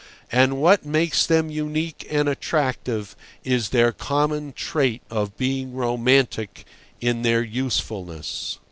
And 0.31 0.57
what 0.57 0.83
makes 0.83 1.27
them 1.27 1.51
unique 1.51 2.07
and 2.09 2.27
attractive 2.27 3.15
is 3.43 3.69
their 3.69 3.91
common 3.91 4.51
trait 4.53 5.03
of 5.11 5.37
being 5.37 5.75
romantic 5.75 6.65
in 6.99 7.21
their 7.21 7.43
usefulness. 7.43 8.57